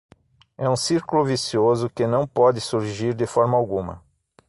[0.57, 4.03] É um círculo vicioso que não pode surgir de forma alguma.